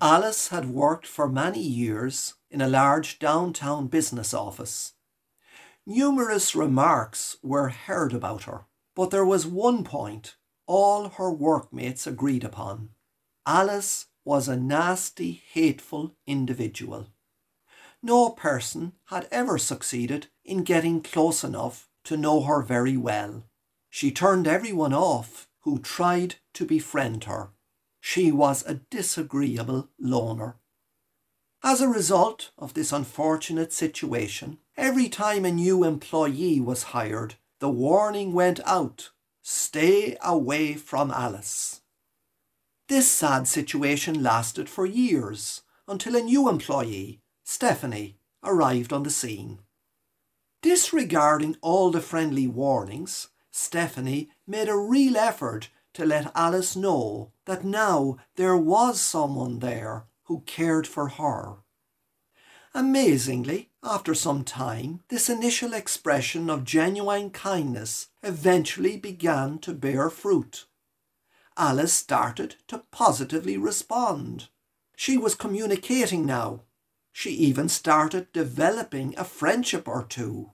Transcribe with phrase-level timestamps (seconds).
[0.00, 4.94] Alice had worked for many years in a large downtown business office.
[5.86, 10.36] Numerous remarks were heard about her, but there was one point
[10.66, 12.90] all her workmates agreed upon.
[13.46, 17.08] Alice was a nasty, hateful individual.
[18.02, 23.44] No person had ever succeeded in getting close enough to know her very well.
[23.90, 27.50] She turned everyone off who tried to befriend her.
[28.06, 30.58] She was a disagreeable loner.
[31.62, 37.70] As a result of this unfortunate situation, every time a new employee was hired, the
[37.70, 39.08] warning went out
[39.42, 41.80] stay away from Alice.
[42.88, 49.60] This sad situation lasted for years until a new employee, Stephanie, arrived on the scene.
[50.60, 57.64] Disregarding all the friendly warnings, Stephanie made a real effort to let Alice know that
[57.64, 61.56] now there was someone there who cared for her.
[62.74, 70.66] Amazingly, after some time, this initial expression of genuine kindness eventually began to bear fruit.
[71.56, 74.48] Alice started to positively respond.
[74.96, 76.62] She was communicating now.
[77.12, 80.50] She even started developing a friendship or two.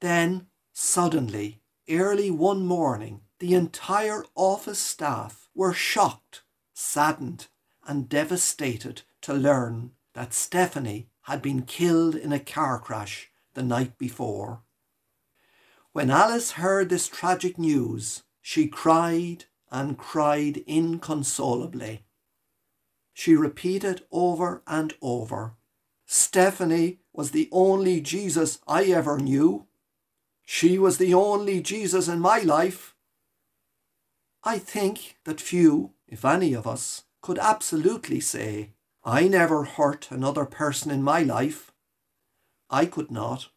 [0.00, 6.42] Then, suddenly, early one morning, the entire office staff were shocked,
[6.74, 7.48] saddened,
[7.86, 13.98] and devastated to learn that Stephanie had been killed in a car crash the night
[13.98, 14.62] before.
[15.92, 22.04] When Alice heard this tragic news, she cried and cried inconsolably.
[23.12, 25.54] She repeated over and over,
[26.06, 29.66] Stephanie was the only Jesus I ever knew.
[30.44, 32.94] She was the only Jesus in my life.
[34.46, 40.44] I think that few, if any of us, could absolutely say, I never hurt another
[40.44, 41.72] person in my life.
[42.70, 43.48] I could not.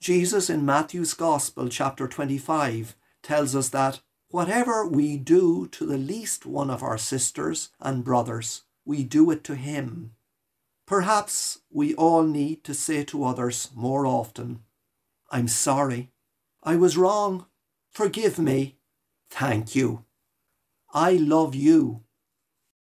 [0.00, 2.94] Jesus in Matthew's Gospel, chapter 25,
[3.24, 3.98] tells us that
[4.30, 9.42] whatever we do to the least one of our sisters and brothers, we do it
[9.42, 10.12] to him.
[10.86, 14.60] Perhaps we all need to say to others more often,
[15.32, 16.12] I'm sorry.
[16.62, 17.46] I was wrong.
[17.90, 18.77] Forgive me.
[19.30, 20.04] Thank you.
[20.92, 22.04] I love you.